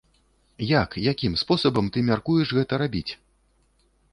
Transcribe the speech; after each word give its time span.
Як, 0.69 0.95
якім 1.11 1.35
спосабам 1.41 1.91
ты 1.97 2.05
мяркуеш 2.09 2.57
гэта 2.59 2.73
рабіць? 2.85 3.07